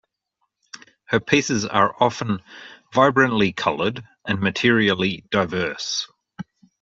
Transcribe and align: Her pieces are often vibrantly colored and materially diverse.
Her 1.05 1.19
pieces 1.19 1.63
are 1.63 1.95
often 1.99 2.39
vibrantly 2.91 3.53
colored 3.53 4.03
and 4.25 4.39
materially 4.39 5.25
diverse. 5.29 6.07